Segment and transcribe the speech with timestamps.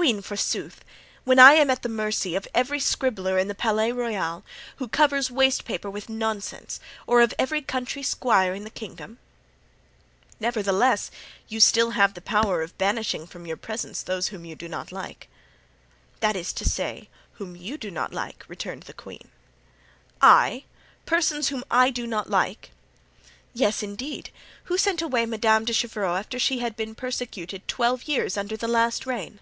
[0.00, 0.82] "Queen, forsooth!
[1.24, 4.42] when I am at the mercy of every scribbler in the Palais Royal
[4.76, 9.18] who covers waste paper with nonsense, or of every country squire in the kingdom."
[10.38, 11.10] "Nevertheless,
[11.48, 14.90] you have still the power of banishing from your presence those whom you do not
[14.90, 15.28] like!"
[16.20, 19.28] "That is to say, whom you do not like," returned the queen.
[20.22, 20.64] "I!
[21.04, 22.70] persons whom I do not like!"
[23.52, 24.30] "Yes, indeed.
[24.64, 28.66] Who sent away Madame de Chevreuse after she had been persecuted twelve years under the
[28.68, 29.40] last reign?"